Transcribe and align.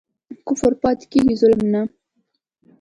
کفر 0.47 0.73
پاتی 0.81 1.05
کیږي 1.11 1.33
ظلم 1.41 1.61
نه 1.73 1.81